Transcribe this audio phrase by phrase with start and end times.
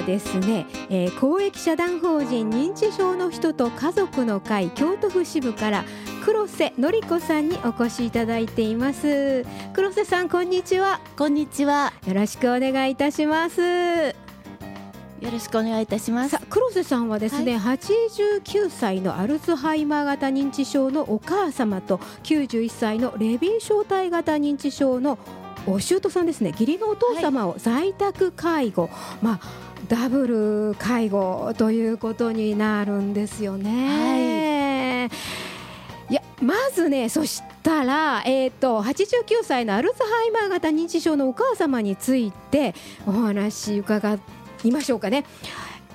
[0.00, 5.84] はですね、えー、公益社団法人認知症の人と家族の会京都府支部から
[6.24, 9.44] 黒瀬のり子さんにお越しいただいています。
[9.72, 11.00] 黒瀬さんこんにちは。
[11.16, 11.92] こんにちは。
[12.06, 13.60] よろしくお願いいたします。
[13.60, 16.38] よろしくお願いいたします。
[16.48, 25.18] 黒瀬さんはですね、はい、89歳のアルツハイマー型認知症のお母様と91歳のレビー小体型認知症の
[25.66, 26.50] お舅さんですね。
[26.52, 28.90] 義理のお父様を在宅介護、はい、
[29.22, 35.08] まあダブル介護ということになるんですよね。
[35.08, 42.74] はい、いやまずねそしたら、えーと、と89歳のアルツハイマー型認知症のお母様について
[43.06, 44.18] お話伺
[44.64, 45.24] いましょうかね。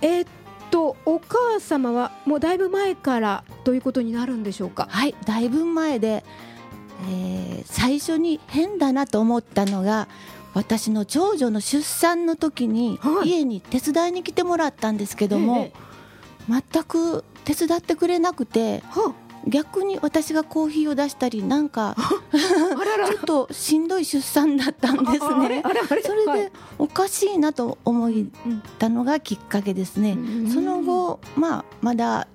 [0.02, 0.28] えー
[0.72, 4.88] とお母様はもうだいぶ前からということになるんでしょうか？
[4.90, 6.26] はいだいぶ前で
[7.08, 10.08] えー、最初に変だなと思ったのが
[10.56, 15.72] 私の長女の出産の時に家に手伝いに来てもらったんですけども、
[16.50, 18.82] 全く手伝ってくれなくて、
[19.48, 21.96] 逆に私がコーヒーを出したりなんか
[22.32, 25.62] ちょっとしんどい出産だったんですね。
[26.04, 28.12] それでおかしいなと思っ
[28.80, 30.18] たのがきっかけですね、
[30.54, 32.28] その後まあまだ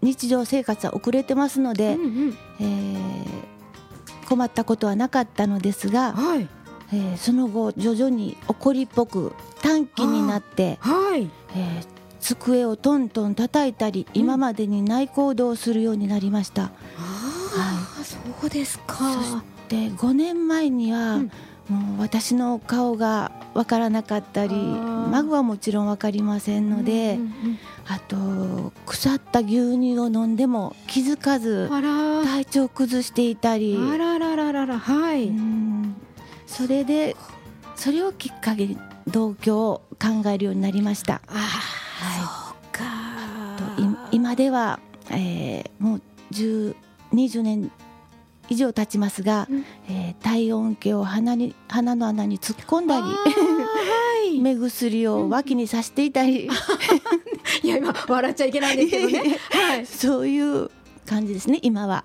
[0.00, 1.98] 日常生活は遅れてますので、
[2.60, 3.42] えー
[4.28, 6.48] 困ったことはなかったのですが、はい、
[6.92, 11.30] えー、その後徐々に怒りっぽく短気になって、はい。
[11.56, 11.86] えー、
[12.20, 16.62] 机をトントン叩いたり、うん、今までにない行動をするようになりました。
[16.62, 16.70] は
[18.00, 18.94] い、そうですか。
[18.94, 21.32] そして5年前には、うん。
[21.68, 31.68] もう私の顔が分からなかったり孫はもちろん分かりませんので、うんうんうん、あと腐った牛乳を飲んでも気づかず
[32.24, 33.78] 体調を崩していたり。
[33.78, 35.30] あらららららはい、
[36.52, 37.16] それで
[37.76, 38.76] それをきっかけに
[39.08, 41.22] 同居を考えるようになりました。
[41.26, 44.78] あはい、そうか今では、
[45.10, 47.72] えー、もう20年
[48.50, 53.14] 以上経ちますが、うん、えー、体温計を鼻に鼻の穴に突っ込んだり、は
[54.30, 56.50] い、 目薬を脇にさしていたり、
[57.62, 60.70] いや今笑っちゃいけないんですけどね、 はい、そういう
[61.06, 62.04] 感じですね今は。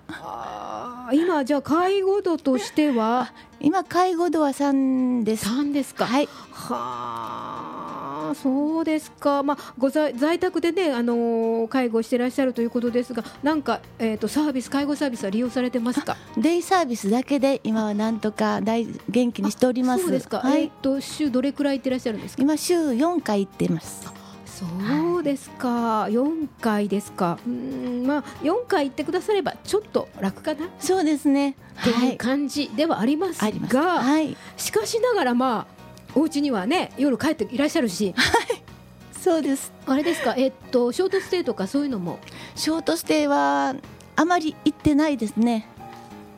[1.13, 3.31] 今じゃあ介護度としては？
[3.59, 5.47] 今介護度は3です。
[5.49, 6.05] 3ですか。
[6.05, 6.27] はい。
[6.51, 9.41] はあ、そうですか。
[9.43, 16.17] まあご在在宅でねあのー、介護していらっしゃるということですが、なんかえっ、ー、とサービス介護サービスは利用されてますか？
[16.37, 20.03] デイサービスだけで今はなんとか大元気にしております。
[20.03, 20.39] そうですか。
[20.39, 22.43] はい、えっ、ー、と週どれくらい行ってらっしゃるんですか？
[22.43, 24.16] 今週4回行ってます。
[24.57, 30.69] そうですか、はい、4回ですか、うんまあ、4回行ってくださればちょっと楽かな。
[30.79, 31.55] そうですね。
[31.83, 35.73] という感じではありますが、はい、しかしながら、まあ、
[36.15, 38.13] お家にはね夜帰っていらっしゃるし。
[38.15, 38.63] はい。
[39.11, 39.73] そうです。
[39.85, 42.19] あれですか、えっと、ショートステイとかそういうのも？
[42.55, 43.75] ショートステイは
[44.15, 45.67] あまり行ってないですね。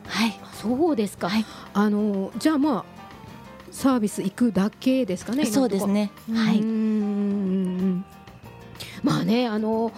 [0.08, 2.84] はい、そうですか、はい、あのじゃあまあ
[3.70, 5.46] サービス行くだけですかね。
[5.46, 6.10] そうですね。
[6.32, 6.60] はい。
[9.02, 9.92] まあね、あの。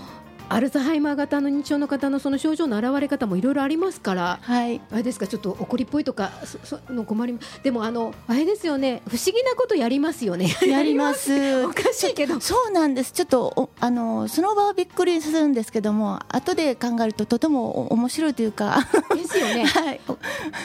[0.53, 11.33] アルツハイマー型の認知症の方のその症状の現れ方もいろいろありますから、はい、あれですかちょっと怒りっぽいとかそその困りでもあのあれですよね不思議なことやりますよねやります
[11.65, 20.01] おかしいけどそうなんですちょっとあのその場はびっくりするんですけども後で考えるととても面白いというかですよね、 はい、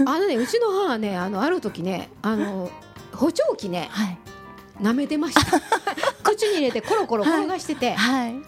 [0.06, 2.69] あのねうちの母ねあのある時ねあの
[3.17, 4.17] 補聴器ね、はい、
[4.79, 5.59] 舐めてました。
[6.23, 8.41] 口に入れてコロコロ転がしてて、はい、はい、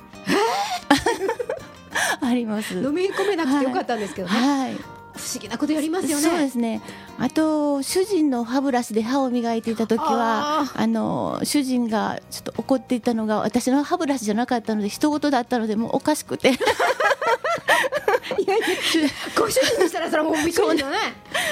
[2.22, 2.76] あります。
[2.76, 6.24] 飲み込めなくてよかったんですけどね、はい、不思議なことやりますよね。
[6.24, 6.82] そうですね。
[7.20, 16.54] あと主人の歯ブラシで歯を磨いていた時はあの主人がちょっと怒っていたのが私の歯ブラシじゃなかったので人事だったのでもうおかしくて
[18.38, 18.66] いやいや
[19.36, 20.98] ご主人にしたらそれはもうびっくりだね。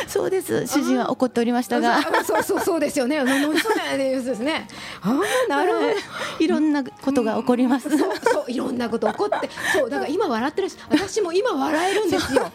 [0.08, 0.68] そうです。
[0.68, 2.02] 主人は怒っておりましたが。
[2.24, 3.18] そうそうそうですよね。
[3.18, 4.68] 飲みそうなやつですね。
[5.02, 5.88] ああなるほど。
[6.40, 9.50] いろんなことが起こります、そうそういろんなこと起こって。
[9.74, 12.52] そうだから今笑ってるし私も今笑えるんですよ。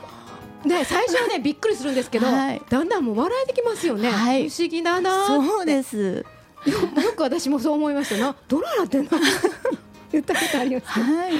[0.65, 6.25] ね、最初はねびっくりするんですけど、はい、だんだんもう笑えてきますよね、はい、不思議だなそうです。
[6.65, 6.79] よ
[7.17, 8.17] く私もそう思いました。
[8.19, 9.11] などうなってんの？
[10.13, 11.33] 言ったことあります、はい、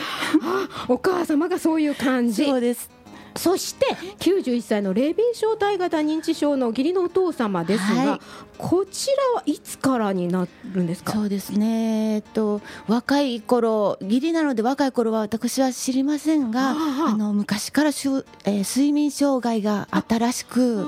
[0.89, 2.45] お母様がそういう感じ。
[2.45, 2.91] そうです。
[3.35, 3.87] そして
[4.19, 8.21] 91歳のレビー小体型認知症の義理のお父様ですが、はい、
[8.59, 11.15] こちらはいつからになるんですか？
[11.15, 20.87] そうですね、えっと、若い頃義理なので若い頃は私は知りませんがあの昔からしゅ、えー、睡眠障害があったらしく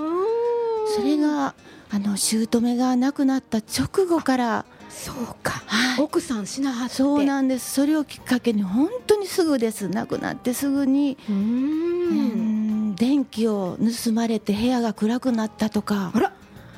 [0.95, 1.55] それが
[1.91, 4.65] あの姑が亡くなった直後から
[4.95, 6.03] そうか、はい。
[6.03, 6.95] 奥さんしなはって。
[6.95, 7.73] そうなんです。
[7.75, 9.89] それをきっかけに本当にすぐです。
[9.89, 11.19] 亡くなってすぐに。
[11.29, 12.91] うーうん。
[12.93, 16.13] ん電気を盗まれて部屋が暗くなったとか。
[16.15, 16.33] あら。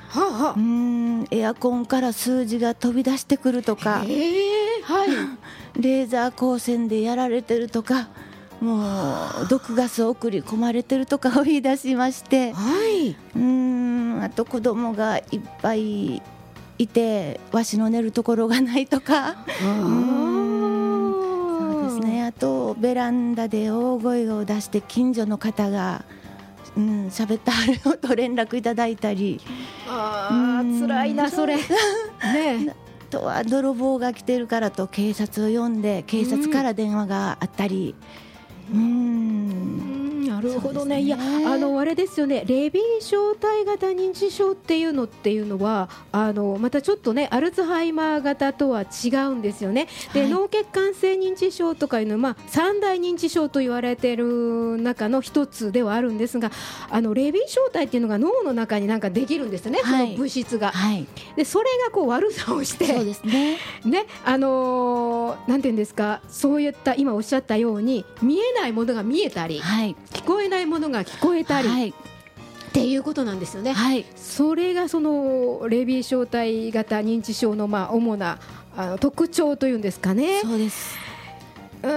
[0.08, 1.26] はあはうーん。
[1.30, 4.04] エアコンから数字が飛び出してくるとあか。
[4.08, 5.08] ええはい。
[5.78, 8.08] レーザー光線でやられてるとか。
[8.60, 8.78] も
[9.42, 12.52] う毒ガスを送り込まれてるとかを言い出しまして。
[12.52, 14.22] はい、うーん。
[14.22, 16.22] あと子供がいっぱい
[16.78, 19.36] いてわしの寝るところがないとか。
[19.58, 19.66] そ
[21.78, 22.24] うですね。
[22.24, 26.04] あとベランダで大声を出して近所の方が
[26.76, 29.40] うん喋ってはるよと連絡いただいたり。
[29.88, 30.34] あう
[30.64, 30.82] ん。
[30.82, 31.56] ー辛いなそれ。
[32.22, 32.74] ね
[33.08, 37.94] あとは泥棒が来てるからと警察を呼んで警察から電話があったり。
[38.72, 39.45] うーん。
[39.45, 39.45] な
[40.54, 40.96] るほどね。
[40.96, 41.02] ね。
[41.02, 42.44] いやあのあれですよね。
[42.46, 49.88] レビー小体型認知症っていうのっていうのはあのまたちょっとねアルツハイマー型とは違うんですよね。
[50.12, 50.30] で、はい。
[50.30, 56.50] 脳血管性認知症とかいうのは、まあ、三大認知症と言われてる中の一つではあるんですが
[56.90, 60.06] あのレビー小体っていうのが脳の中になんかできるんですよね、はい。
[60.06, 60.72] その物質が。
[60.72, 61.06] はい。
[61.36, 63.58] でそれがこう悪さをしてそうですね。
[63.84, 66.20] ねあのーなんていうんですか。
[66.28, 69.96] そういった今おっしゃったように見えないものが見えたりはい。
[70.12, 71.88] 聞こえないものが聞こえたり、はい。
[71.90, 71.92] っ
[72.72, 73.72] ていうことなんですよね。
[73.72, 74.04] はい。
[74.16, 78.38] それがそのレビー小体型認知症のまあ主な
[78.76, 80.40] あの特徴というんですかね。
[80.42, 80.98] そうです。
[81.82, 81.88] と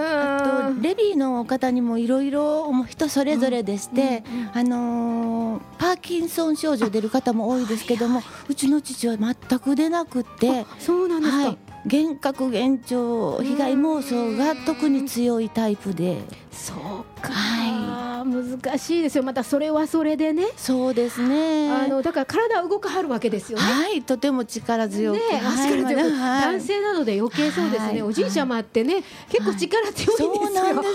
[0.82, 4.52] レビーの方にもいろいろ人それぞれでして、うんうんうん。
[4.54, 11.38] あのーパーキンソン症状出る方も多いですけども、うちの父は全く出なくって、そうなんですか。
[11.38, 16.18] はい、幻覚幻聴被害妄想が特に強いタイプで。
[16.52, 19.24] そうか、は難しいですよ。
[19.24, 20.44] またそれはそれでね。
[20.58, 21.72] そうですね。
[21.72, 23.64] あのだから体を動かはるわけですよね。
[23.64, 24.02] はい。
[24.02, 26.42] とても力強く、ね、はい。
[26.42, 28.02] 男性なので余計そうですね、はい。
[28.02, 30.94] おじいちゃまってね、結構力強いんですよ、そうなんです。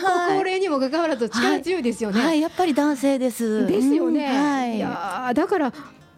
[0.28, 2.24] 高齢にもかかわらず力強いですよね。
[2.24, 3.66] はい、やっぱり男性です。
[3.66, 4.76] ですよね、い。
[4.76, 5.72] いやーだから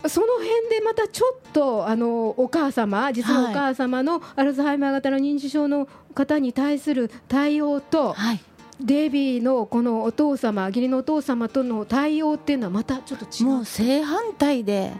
[0.09, 8.41] その辺でまたちょっとあのお母様実のお母様のアルツハイマー型の認知症の方に対する対応と、はい。
[8.81, 13.47] デビーのこのお父様義理のお父様との対応っていうのはまたちょっと違う。
[13.47, 14.93] もう正反対で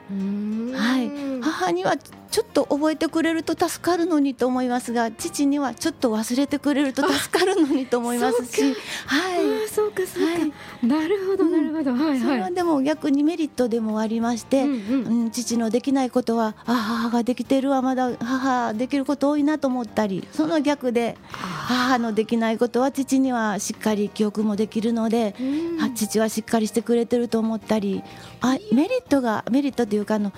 [0.75, 1.11] はい、
[1.43, 1.97] 母には
[2.33, 8.75] ちょっと覚えてくれると助かるのにと思いますが父にはちょっと忘れてくれると助かるのにと思いますし、
[9.07, 10.39] はい、そうかそうか、は
[10.83, 10.87] い。
[10.87, 25.43] なるほどなるほど、はいそれははいでも逆にメリットでもありまして、うんううんん父のできないことはあ母ができてるわまだ母できること多いなと思ったりその逆で母のできないことは父にはしっかり記憶もできるので、う
[25.79, 25.83] ん。
[25.83, 28.03] あ父はしっかりしてくれてると思ったり
[28.41, 30.33] あメリットがメリットというかあの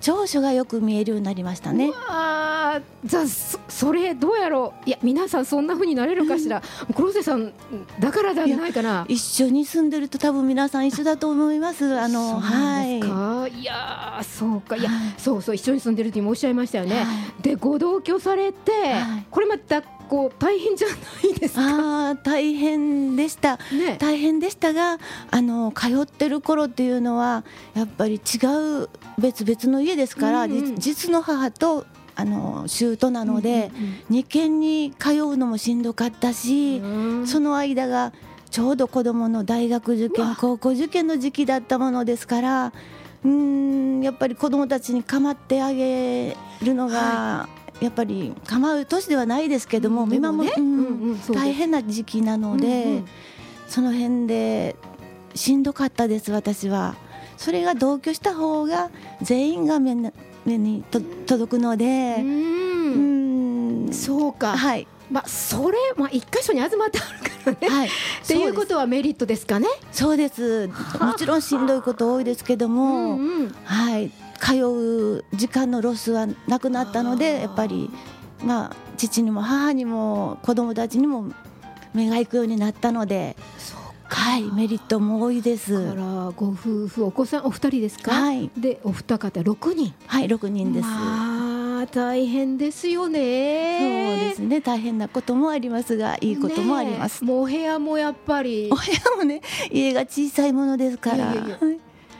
[0.00, 1.90] 長所がよく見えるようになりましたね。
[3.04, 4.88] じゃあそそれどうやろう？
[4.88, 6.62] いや皆さんそんな風になれるかしら？
[6.94, 7.52] 黒瀬さん
[7.98, 9.06] だからじゃないかな。
[9.08, 11.98] 一緒に住んでると多分皆さん一緒だと思います。
[11.98, 14.76] あのはか、い、やーそうか。
[14.76, 15.14] いや、はい。
[15.18, 16.88] そうそう一緒に住んでるって今おっしゃいましたよい。
[16.88, 17.42] ね、はい。
[17.42, 19.26] でご同居されて、はい。
[19.30, 20.94] これまたこう大変じゃな
[21.30, 21.62] いですか。
[21.62, 23.58] ああ大変でした。
[23.72, 23.96] ね。
[23.98, 24.98] 大変でしたが
[25.30, 27.44] あの通ってる頃っていうのは
[27.74, 28.18] やっぱり違
[28.82, 28.88] う
[29.18, 30.76] 別々の家ですから、うんうん。
[30.76, 33.70] じ実の母とあの姑なので、
[34.08, 36.86] 二軒に通うのもしんどかったし、う
[37.22, 37.26] ん。
[37.26, 38.12] その間が
[38.50, 42.72] ちょうど子どもの大学受験高校受験の時期だったものですから
[43.24, 47.48] うーんやっぱり子どもたちに構ってあげるのが、
[47.80, 50.54] やっぱり構う年ではないですけども、うん見守る、
[51.32, 53.08] 大変な時期なので、うんうん
[53.68, 54.76] その辺で
[55.34, 56.96] しんどかったです私は。
[57.36, 58.90] それが同居した方が
[59.22, 60.10] 全員が目に
[60.44, 63.86] 目にと届くので、ううん。
[63.90, 64.88] んそうか、はい。
[65.10, 67.12] まあそれまあ一箇所に集まってあ
[67.46, 67.90] るからね、はい、っ
[68.26, 69.68] ていうことはメリットですかね。
[69.92, 70.68] そうです。
[71.00, 73.54] もちろんしんどいこと多いですけども、うんうん。
[73.64, 77.90] はい、通う時間のロスはなくなったのでやっぱり、
[78.44, 81.32] まあ、父にも母にも子供たちにも
[81.92, 83.36] 目が行くようになったので、
[84.04, 85.94] はい、メリットも多いでだすか。
[85.94, 89.92] らご夫婦お子さんお二人ですか、はい、でお二方六人。
[90.06, 90.86] はい、6人です。
[90.86, 94.60] まあ大変ですよそうねですね。
[94.60, 97.24] 大変なこともありますがいいこともあります。
[97.24, 98.68] もうお部屋もやっぱり。
[98.72, 101.16] お部屋もね家が小さいものですから。
[101.16, 101.58] いやいやいや。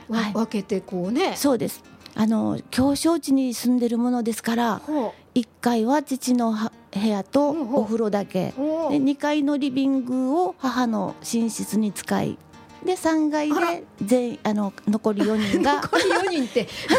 [0.09, 0.33] はい。
[0.33, 1.35] 分けてこうね。
[1.35, 1.83] そうです
[2.19, 8.47] あの狭小地に住んでるものですからほ1階は父のは部屋とお風呂だけ。
[8.47, 12.37] で2階のリビングを母の寝室に使い
[12.83, 16.65] で3階で全員あの残り4人が 残り4人って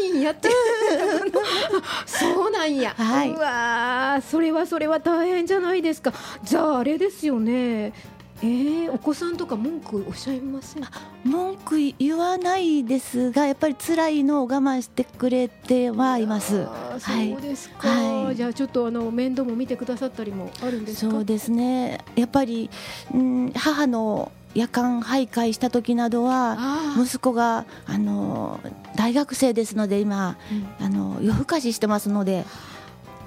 [0.00, 0.54] 10人やってる。
[2.06, 3.30] そうなんや、はい。
[3.30, 6.14] うわーそれはそれは大変じゃないですか。
[6.42, 7.92] じゃああれですよね
[8.40, 10.84] えー、お子さんとか文句おっしゃいません？
[11.24, 16.66] 文句言わないですがやっぱり辛いのを我慢してくれてはいます。
[17.00, 18.36] そうですか、はい。
[18.36, 21.10] じゃあちょっとあの面倒も見てくださったりもあるんですか？
[21.10, 21.98] そうですね。
[22.14, 22.70] やっぱり、
[23.12, 26.56] うん、母の夜間徘徊した時などは
[26.96, 28.60] 息子があの
[28.96, 30.36] 大学生ですので今
[30.80, 30.86] うん。
[30.86, 32.44] あの夜更かししてますので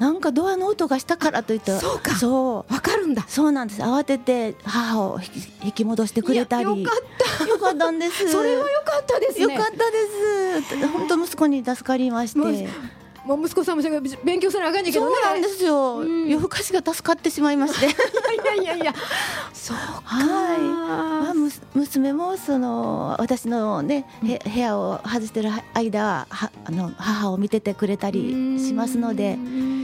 [0.01, 2.15] なんかドアの音がしたからといってそうか。
[2.15, 2.73] そう。
[2.73, 3.23] わかるんだ。
[3.27, 3.81] そうなんです。
[3.83, 5.19] 慌てて母を
[5.63, 6.63] 引き戻してくれたり。
[6.63, 7.45] よかった。
[7.47, 8.31] よかったんです。
[8.31, 9.53] それは良かったですね。
[9.53, 10.87] よかったです。
[10.87, 12.67] 本当息子に助かりまして。
[13.25, 13.83] もう息子さんも
[14.23, 15.15] 勉強せなあかんねんけどね。
[15.21, 16.27] そうなんですよ、うん。
[16.27, 17.85] 夜更かしが助かってしまいまして。
[17.85, 17.89] い
[18.43, 18.95] やいやいや
[19.53, 20.59] そうかはい。
[20.59, 29.37] まあ、むす娘もその私のね、へ部屋を外してる間ははあの母を見ててくれたりしますので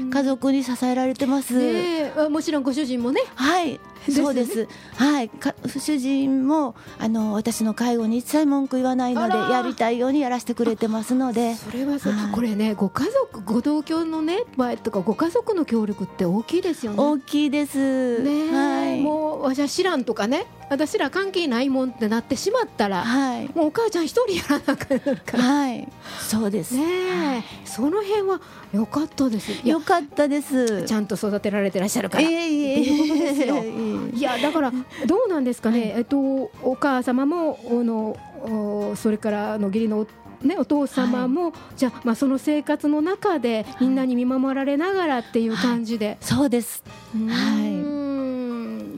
[0.09, 1.55] 家族に支えられてます。
[1.55, 3.21] ねもちろんご主人もね。
[3.35, 3.79] はい、
[4.11, 4.67] そうです。
[4.95, 16.97] はい、か主人もあの私の介護に一切文句言わないのでやりたいようにやらせてくれてますので、それはそう、はいこれねご家族ご同居のね場合とかご家族の協力って大きいですよね。
[16.99, 18.19] 大きいです。
[18.19, 25.43] ねえはい、もう私は知らんとかね私ら関係ないもんってなってしまったら、はい、もうお母ちゃん一人やらなあかんから。
[25.43, 25.87] はい、
[26.19, 26.75] そうです。
[26.75, 28.41] ねえ、その辺は
[28.73, 29.67] 良かったです。
[29.67, 30.83] よかったです。
[30.83, 32.23] ちゃんと育てられてらっしゃるから。
[32.23, 33.55] いえいえっていうことですよ
[34.13, 34.71] いやだから
[35.05, 36.17] どうなんですかね、えっと
[36.63, 38.17] お母様もあの
[38.91, 40.07] おそれからあの義理の
[40.41, 46.83] ね、お父様も、じゃあ,、まあその生活の中でみんなに見守られながらっていう感じで、そうです。
[47.15, 47.97] うーん。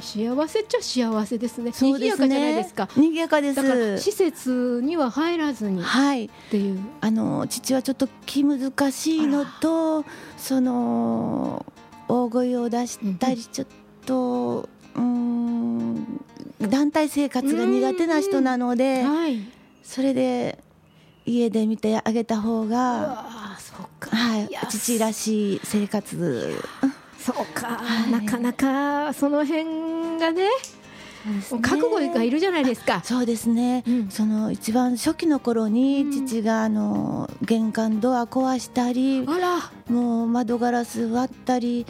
[0.02, 1.72] 幸せっちゃ幸せですね。
[1.72, 2.90] 賑やかじゃないですか。
[2.96, 3.56] 賑やかです。
[3.56, 5.82] だから施設には入らずに。
[5.82, 10.06] っはい、ていう、あの父はちょっと気難しいのと、
[10.38, 11.66] その
[12.08, 13.68] 大声を出したり、ちょっ
[14.06, 16.20] と、うーん、
[16.70, 19.40] 団体生活が苦手な人なので、はい、
[19.84, 20.60] それで
[21.26, 26.62] 家で見てあげた方うが、わあそうか、はい父らしい生活。
[27.20, 28.12] そうか、はい。
[28.12, 29.66] なかなかその辺
[30.20, 30.48] がね
[31.62, 33.02] 覚悟がいるじゃないですか。
[33.04, 34.10] そうですね、うん。
[34.10, 36.12] その一番初期の頃にうん。
[36.28, 39.72] 父があの玄関ドア壊したり、あら。
[39.94, 41.88] もう窓ガラス割ったり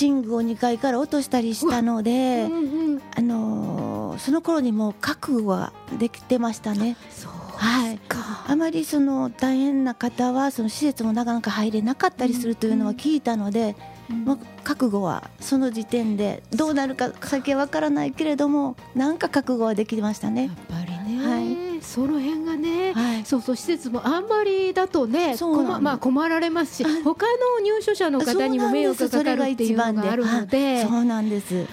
[0.00, 6.96] 寝具を2階から落としたりしたので、うんうん、あのーその頃にもう覚悟はできてましたね。
[7.10, 7.98] そうはい。
[7.98, 8.44] か。
[8.46, 13.76] あまりその大変な方はその施設もなかなか入れなかったりするというのは聞いたので、
[14.12, 20.50] もう覚悟はその時点でどうなるか先はわからないけれどもなんか覚悟はできましたやねっ。
[20.68, 21.40] ぱりね、は
[21.78, 21.82] い。
[21.82, 23.24] その辺がね、はい。
[23.24, 30.82] そうそう施設もあんまりだとね困まあ困られますしはい他の入所者の方にも迷惑がかかるっていうのがあるので。
[30.84, 31.66] そうなんです。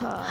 [0.00, 0.24] は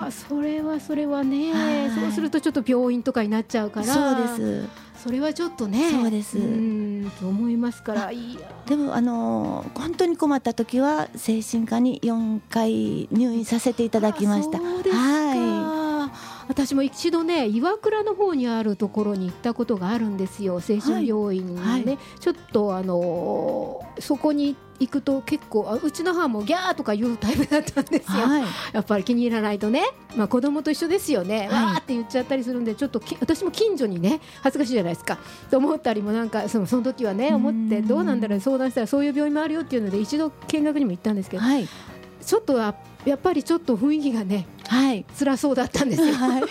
[0.00, 1.90] あはそれはそれはね、はい。
[1.90, 3.86] そうするとちょっと病院とかになっちゃうから。
[3.86, 4.87] そうです。
[5.02, 6.36] それはちょっとねそうです。
[6.38, 8.10] んと思いますから。
[8.66, 14.58] でもあのー本当に困った時は精神科に4回入院させていただきました。
[14.58, 16.10] あそうですか、は
[16.48, 20.60] 私も一度ね岩倉の方にあるところに行ったことがあるんですよ。
[20.60, 21.84] 精神病院にね、はい。
[21.84, 24.56] はいちょっとあのーそこに行
[24.86, 28.44] くと結構あうちの母もギャーとか言うタイプだったんですよ、はい。
[28.72, 29.82] やっぱり気に入らないとね、
[30.16, 35.18] まあ、子供と一緒ですよね、はいわーって言っちゃったりするんでちょっとき私も近所にね恥ずかしいじゃないですか
[35.50, 41.68] と思ったりもなんかそのその時はね思ってうんどうなんだろう相談したらそういう病院もあるよっていうので一度見学にも行ったんですけどはい。
[42.24, 45.04] ちょっとはやっぱりちょっと雰囲気がねはい。
[45.18, 46.14] 辛そうだったんですよ。
[46.14, 46.42] はい。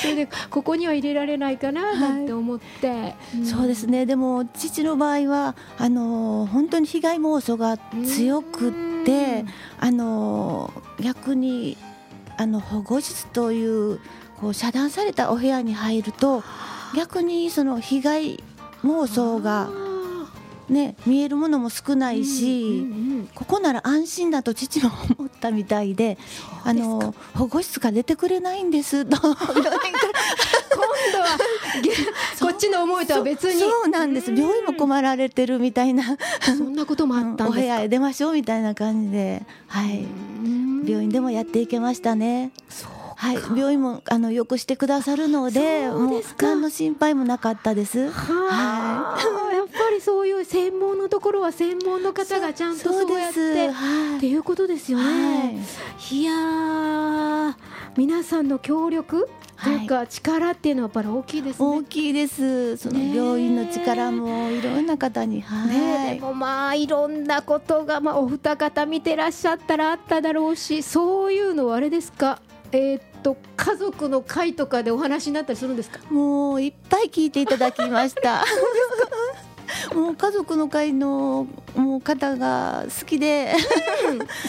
[0.00, 3.44] それでここには入れられないかななんて思って、ん。
[3.44, 4.06] そうですね。
[4.06, 9.44] でも父の場合はあのー本当に被害妄想が強くって、
[9.78, 11.76] あのー逆に
[12.36, 14.00] あの保護室という
[14.40, 16.42] こう遮断されたお部屋に入ると
[16.96, 18.44] 逆にその被害
[18.82, 19.68] 妄想が
[20.70, 22.84] ね見えるものも少ないし。
[22.84, 26.18] うんうんうんここなら安心だと父も思ったみたいで、
[26.64, 29.16] あの保護室から出てくれないんですと。
[29.20, 29.70] 今度
[31.20, 31.38] は
[31.82, 31.90] げ
[32.40, 33.60] こっちの思いとは別に。
[33.60, 34.32] そうなんです。
[34.32, 36.16] 病院も困られてるみたいな。
[36.42, 37.74] そんなこともあったんお部ですか。
[37.74, 40.04] 屋へ出ましょうみたいな感じで、はい、
[40.44, 40.84] うん。
[40.86, 42.50] 病院でもやっていけましたね。
[42.68, 42.90] そう。
[42.90, 48.08] かはい、病院もあのよくしてくださるのでもう何の心配もなかったです。
[48.10, 49.18] は
[49.52, 55.44] い、やっぱりそういう専門のところは専門の方がちゃんとそうやって、はい、っていうことですよね、は
[56.10, 57.56] い、いや
[57.94, 59.28] 皆さんの協力
[59.62, 62.76] というか力っていうのはやっぱり大きいです、ね、大きいです。
[62.78, 72.40] その病院の力もいろんな方に、はい、ね、でもまあいろんなことが、まあ、お二方見てらっしゃったらあっただろうしそういうのはあれですか？
[72.72, 76.00] えー、っと家族の会とかでお話になったりするんですか？
[76.10, 78.44] もういっぱい聞いていただきました。
[79.94, 81.46] もう家族の会の
[81.76, 83.54] もう方が好きで。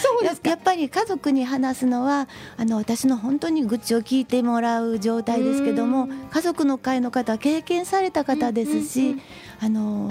[0.00, 9.16] そうですやっぱり家族に話すのはあの私の本当に愚痴を聞いてもらう状態ですけども家族の会の方は経験された方ですし、
[9.60, 10.10] あの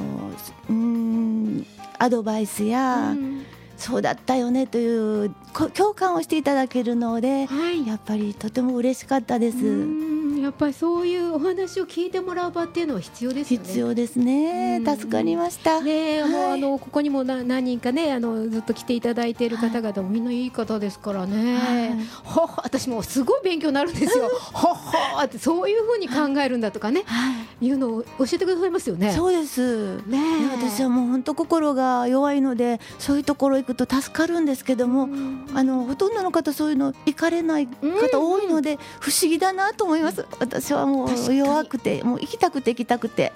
[0.70, 1.66] うん
[2.00, 3.14] アドバイスや、
[3.82, 5.34] そうだったよねという
[5.74, 9.58] 共感をしていただけるので、はい、やっぱりとても嬉しかったです。
[10.52, 13.66] やっぱりそういうお話を聞いてもらう場っていうのは必要ですよね。
[13.68, 14.82] 必要ですね。
[14.86, 15.80] 助かりました。
[15.80, 21.58] ね、はい、もうあのここにもな何人かねあのずっと来ていただいている方々もみんないい方ですからね。
[21.58, 24.30] はい、ほ私もすごい勉強になるんですよ。
[24.52, 27.32] ほほってそういうふうに考えるんだとかね、は
[27.62, 29.14] い、いうのを教えてくださいますよね。
[29.14, 30.02] そうです。
[30.06, 30.20] ね
[30.54, 35.08] 私はもう本当心が弱いのでそういうところ行くと助かるんですけども、
[35.54, 40.26] あのほとんどの方そういうの行かれない方多いので不思議だなと思います。
[40.42, 43.32] 私はもう弱くてもう行きたくて行きたくて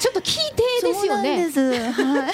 [0.00, 0.36] ちょっと聞い
[0.82, 1.46] てですよね。
[1.46, 1.60] です。
[2.02, 2.28] は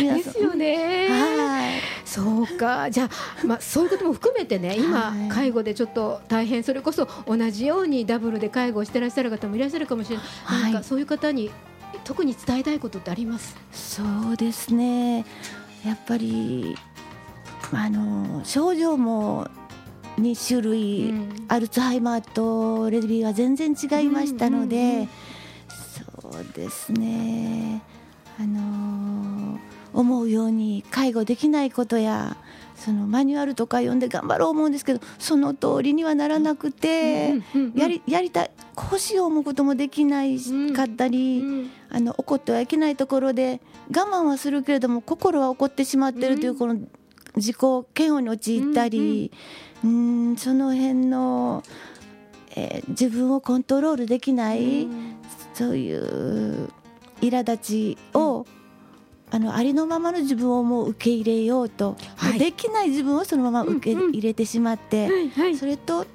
[0.00, 0.04] い。
[0.22, 1.08] ですよね。
[1.08, 1.80] はい。
[2.04, 2.88] そうか。
[2.92, 3.10] じゃ
[3.42, 10.26] あまあそういうことも含めてね、今、介護でちょっと大変それこそ同じようにダブルで介護をしてらっしゃる方もいらっしゃるかもしれない。
[10.44, 11.50] はい、なんかそういう方に
[12.04, 13.56] 特に伝えたいことってあります？
[13.72, 15.24] そうですね。
[15.84, 16.76] やっぱり
[17.72, 19.48] あの症状も
[20.16, 25.08] 2種類、うん、アルツハイマーとレデビーは全然違いましたので、うんうんうん、
[26.22, 27.82] そうですね、
[28.38, 29.58] あのー、
[29.92, 32.36] 思うように介護できないことや
[32.76, 37.34] そのマニュアルとか読んで頑張ろう思うんですけどその通りにはならなくて、
[37.74, 40.38] やりやりたい腰を思うこともできない
[40.74, 46.78] かったり、うんうん、あの怒ってはいけないところで我慢はするけれども心は怒ってしまっているというこの
[47.36, 47.56] 自己
[47.96, 49.30] 嫌悪に陥ったり。
[49.32, 49.73] うん
[50.36, 51.62] その辺の、
[52.56, 54.88] えー、自分をコントロールできない、
[55.52, 56.70] そういう
[57.20, 58.46] 苛立ちを、
[59.30, 65.08] あのありのままの自分をもう受け入れようと、はい、できない自分をそのまま受け入れてしまって、
[65.58, 66.06] それと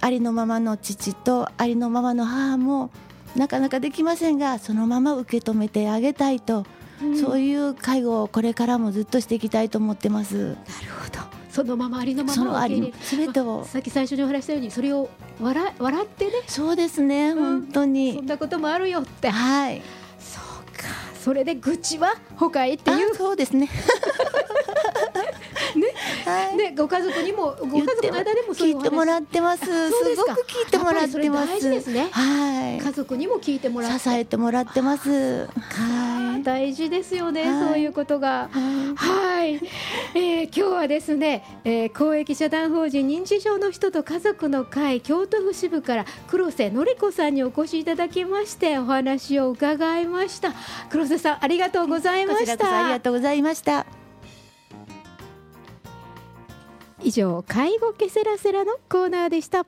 [0.00, 2.90] ありのままの父とありのままの母も
[3.36, 6.64] なかなかできませんがそのまま受け止めてあげたいと、
[7.02, 10.36] うん、そういう介護をこれからもずっとしていきたいと思ってます。
[10.36, 10.56] なる
[11.02, 11.19] ほど
[11.50, 15.10] そのままありのままの全てを、さっき最初にお話したようにそれを
[15.40, 16.32] 笑笑ってね。
[16.46, 18.14] そうですね、うん、本当に。
[18.14, 19.30] そんなこともあるよって。
[19.30, 19.82] はい。
[20.18, 20.42] そう
[20.78, 20.88] か。
[21.20, 23.14] それで愚痴はほかへっていう。
[23.14, 23.68] そうですねね、
[26.30, 29.64] はい、ね、ご家族にも、ご家族の間でも聞いてもらってます。
[29.64, 31.70] すごく聞いてもらってます。
[31.70, 32.08] ですね。
[32.10, 32.78] はい。
[32.78, 35.46] 家族にも聞いてもら支えてもらってます。
[35.46, 36.42] はい。
[36.42, 38.48] 大事ですよね、そういうことが。
[38.94, 39.60] はい。
[40.14, 50.52] えー、今日はですね、えー、公益社団法人認知症の人と家族の会京都府支部から黒瀬のり子さんにお越しいただきましてお話を伺いました。
[50.90, 52.84] 黒瀬さんありがとうございました。
[52.84, 53.99] ありがとうございました。
[57.02, 59.66] 以上介護ケセラセラのコーナーでした。